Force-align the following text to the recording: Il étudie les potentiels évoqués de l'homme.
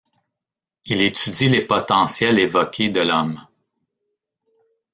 Il 0.85 0.99
étudie 1.03 1.47
les 1.47 1.61
potentiels 1.63 2.39
évoqués 2.39 2.89
de 2.89 3.01
l'homme. 3.01 3.39